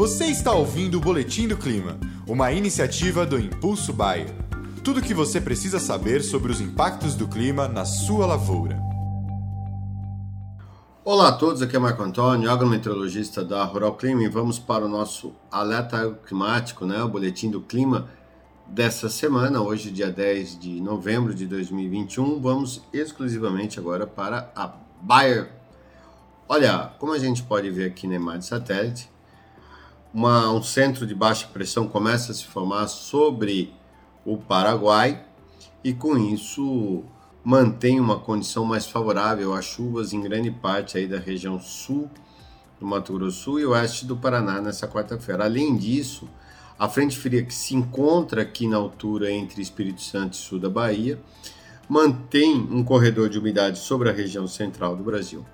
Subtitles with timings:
[0.00, 4.34] Você está ouvindo o Boletim do Clima, uma iniciativa do Impulso Bayer.
[4.82, 8.80] Tudo o que você precisa saber sobre os impactos do clima na sua lavoura.
[11.04, 14.88] Olá a todos, aqui é Marco Antônio, agrometeorologista da Rural Clima e vamos para o
[14.88, 18.08] nosso alerta climático, né, o Boletim do Clima
[18.66, 22.40] dessa semana, hoje dia 10 de novembro de 2021.
[22.40, 24.72] Vamos exclusivamente agora para a
[25.02, 25.50] Bayer.
[26.48, 29.10] Olha, como a gente pode ver aqui na imagem satélite,
[30.12, 33.72] uma, um centro de baixa pressão começa a se formar sobre
[34.24, 35.24] o Paraguai
[35.82, 37.04] e com isso
[37.42, 42.10] mantém uma condição mais favorável a chuvas em grande parte aí da região sul
[42.78, 45.44] do Mato Grosso e oeste do Paraná nessa quarta-feira.
[45.44, 46.28] Além disso,
[46.78, 50.68] a frente fria que se encontra aqui na altura entre Espírito Santo e sul da
[50.68, 51.20] Bahia
[51.88, 55.44] mantém um corredor de umidade sobre a região central do Brasil,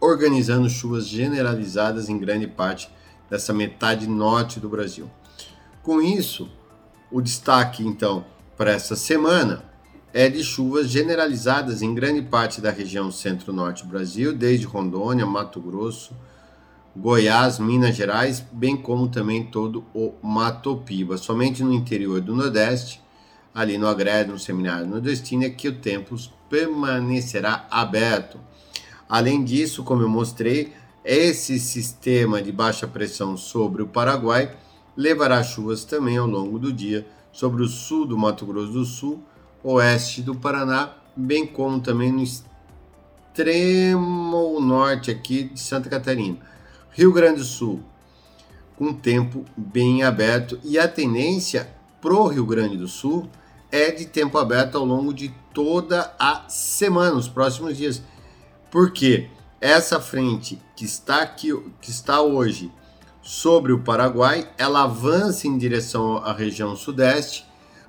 [0.00, 2.90] organizando chuvas generalizadas em grande parte
[3.30, 5.10] dessa metade norte do Brasil.
[5.82, 6.48] Com isso,
[7.10, 8.24] o destaque então
[8.56, 9.64] para essa semana
[10.12, 15.60] é de chuvas generalizadas em grande parte da região centro-norte do Brasil, desde Rondônia, Mato
[15.60, 16.14] Grosso,
[16.96, 21.16] Goiás, Minas Gerais, bem como também todo o Mato Piba.
[21.16, 23.00] Somente no interior do Nordeste,
[23.54, 26.16] ali no Agreste, no Seminário Nordestino, é que o tempo
[26.48, 28.40] permanecerá aberto.
[29.08, 30.72] Além disso, como eu mostrei,
[31.08, 34.54] esse sistema de baixa pressão sobre o Paraguai
[34.94, 39.22] levará chuvas também ao longo do dia sobre o sul do Mato Grosso do Sul,
[39.64, 42.22] oeste do Paraná, bem como também no
[43.32, 46.36] extremo norte aqui de Santa Catarina.
[46.90, 47.80] Rio Grande do Sul,
[48.76, 53.30] com tempo bem aberto e a tendência pro Rio Grande do Sul
[53.72, 58.02] é de tempo aberto ao longo de toda a semana, os próximos dias.
[58.70, 59.30] Por quê?
[59.60, 62.70] Essa frente que está aqui, que está hoje
[63.22, 67.44] sobre o Paraguai, ela avança em direção à região sudeste,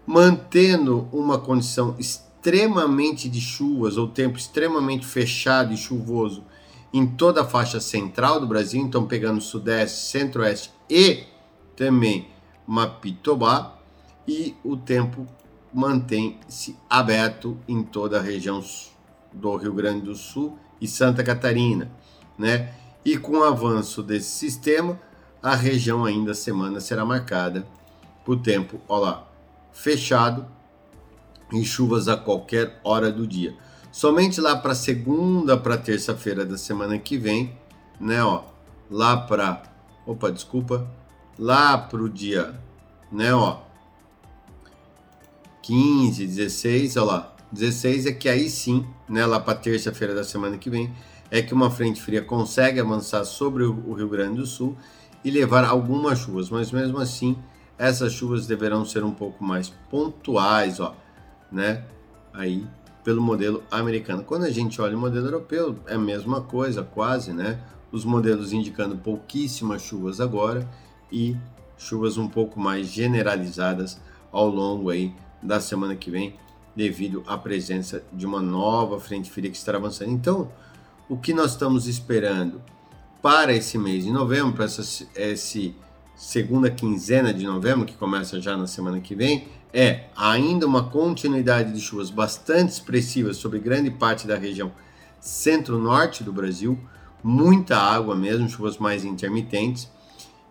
[0.06, 6.44] mantendo uma condição extremamente de chuvas ou tempo extremamente fechado e chuvoso
[6.92, 11.24] em toda a faixa central do Brasil, então pegando sudeste, centro-oeste e
[11.76, 12.28] também
[12.66, 13.80] Mapitobá,
[14.28, 15.26] e o tempo
[15.74, 18.64] mantém-se aberto em toda a região
[19.32, 21.90] do Rio Grande do Sul e Santa Catarina,
[22.38, 22.74] né?
[23.04, 25.00] E com o avanço desse sistema,
[25.42, 27.66] a região ainda semana será marcada
[28.26, 29.28] por tempo, ó lá,
[29.72, 30.46] fechado
[31.52, 33.56] em chuvas a qualquer hora do dia.
[33.92, 37.58] Somente lá para segunda para terça-feira da semana que vem,
[38.00, 38.44] né, ó,
[38.90, 39.64] lá para,
[40.06, 40.88] opa, desculpa,
[41.38, 42.60] lá para o dia,
[43.12, 43.62] né, ó,
[45.64, 50.58] 15, 16, ó lá, 16 é que aí sim, né, lá para terça-feira da semana
[50.58, 50.94] que vem,
[51.32, 54.76] é que uma frente fria consegue avançar sobre o Rio Grande do Sul
[55.24, 57.38] e levar algumas chuvas, mas mesmo assim
[57.78, 60.96] essas chuvas deverão ser um pouco mais pontuais, ó,
[61.52, 61.86] né?
[62.34, 62.68] Aí
[63.04, 64.24] pelo modelo americano.
[64.24, 67.60] Quando a gente olha o modelo europeu, é a mesma coisa, quase, né?
[67.92, 70.70] Os modelos indicando pouquíssimas chuvas agora
[71.12, 71.36] e
[71.78, 74.00] chuvas um pouco mais generalizadas
[74.32, 76.36] ao longo aí da semana que vem
[76.80, 80.12] devido à presença de uma nova frente fria que está avançando.
[80.12, 80.50] Então,
[81.10, 82.62] o que nós estamos esperando
[83.22, 84.82] para esse mês de novembro, para essa
[86.16, 91.74] segunda quinzena de novembro, que começa já na semana que vem, é ainda uma continuidade
[91.74, 94.72] de chuvas bastante expressivas sobre grande parte da região
[95.20, 96.80] centro-norte do Brasil,
[97.22, 99.92] muita água mesmo, chuvas mais intermitentes,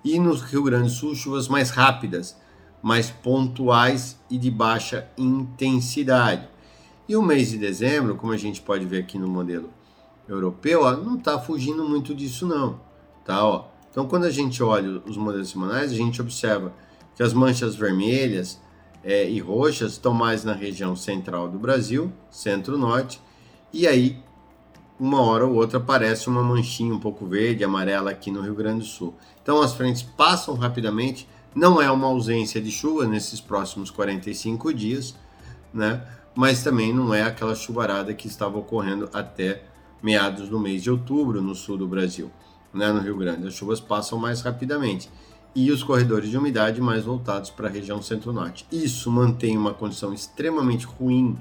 [0.04, 2.36] e no Rio Grande do Sul, chuvas mais rápidas,
[2.82, 6.48] mais pontuais e de baixa intensidade.
[7.08, 9.70] E o mês de dezembro, como a gente pode ver aqui no modelo
[10.28, 12.80] europeu, ó, não está fugindo muito disso não,
[13.24, 13.44] tá?
[13.44, 13.66] Ó.
[13.90, 16.72] Então, quando a gente olha os modelos semanais, a gente observa
[17.16, 18.60] que as manchas vermelhas
[19.02, 23.20] é, e roxas estão mais na região central do Brasil, centro-norte,
[23.72, 24.22] e aí
[24.98, 28.80] uma hora ou outra aparece uma manchinha um pouco verde, amarela aqui no Rio Grande
[28.80, 29.14] do Sul.
[29.42, 35.14] Então as frentes passam rapidamente não é uma ausência de chuva nesses próximos 45 dias,
[35.72, 36.02] né?
[36.34, 39.62] Mas também não é aquela chuvarada que estava ocorrendo até
[40.02, 42.30] meados do mês de outubro no sul do Brasil,
[42.72, 43.48] né, no Rio Grande.
[43.48, 45.10] As chuvas passam mais rapidamente
[45.54, 48.66] e os corredores de umidade mais voltados para a região centro-norte.
[48.70, 51.36] Isso mantém uma condição extremamente ruim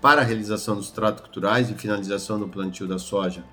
[0.00, 3.44] para a realização dos tratos culturais e finalização do plantio da soja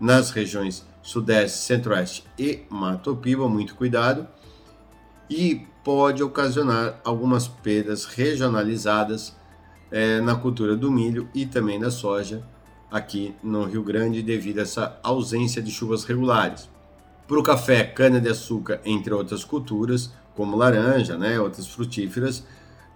[0.00, 3.48] nas regiões sudeste, centro-oeste e Mato Piba.
[3.48, 4.26] Muito cuidado
[5.28, 9.34] e pode ocasionar algumas perdas regionalizadas
[9.90, 12.42] é, na cultura do milho e também da soja
[12.90, 16.68] aqui no Rio Grande devido a essa ausência de chuvas regulares.
[17.26, 22.44] Para o café, cana-de-açúcar, entre outras culturas, como laranja, né, outras frutíferas,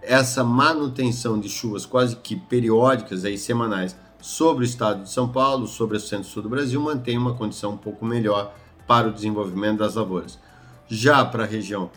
[0.01, 5.67] essa manutenção de chuvas quase que periódicas, aí, semanais, sobre o estado de São Paulo,
[5.67, 8.53] sobre o centro-sul do Brasil, mantém uma condição um pouco melhor
[8.87, 10.39] para o desenvolvimento das lavouras.
[10.87, 11.89] Já para a região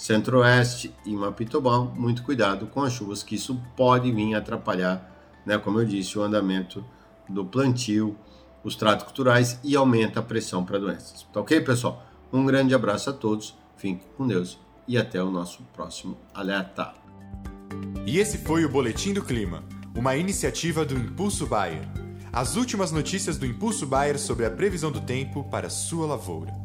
[0.00, 5.14] centro-oeste e Mapitobal, muito cuidado com as chuvas, que isso pode vir atrapalhar,
[5.44, 6.82] né, como eu disse, o andamento
[7.28, 8.16] do plantio,
[8.64, 11.26] os tratos culturais e aumenta a pressão para doenças.
[11.30, 12.02] Tá ok, pessoal?
[12.32, 14.58] Um grande abraço a todos, fiquem com Deus
[14.88, 16.94] e até o nosso próximo alerta.
[18.06, 19.62] E esse foi o Boletim do Clima,
[19.94, 21.86] uma iniciativa do Impulso Bayer.
[22.32, 26.59] As últimas notícias do Impulso Bayer sobre a previsão do tempo para sua lavoura.